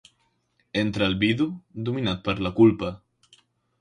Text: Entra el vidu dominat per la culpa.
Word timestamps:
Entra 0.83 1.09
el 1.11 1.17
vidu 1.25 1.47
dominat 1.91 2.25
per 2.29 2.39
la 2.49 2.53
culpa. 2.61 2.91